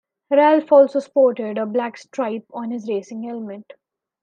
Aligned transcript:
Ralf 0.31 0.71
also 0.71 0.99
sported 0.99 1.59
a 1.59 1.67
black 1.67 1.95
stripe 1.95 2.47
on 2.55 2.71
his 2.71 2.89
racing 2.89 3.21
helmet. 3.21 3.73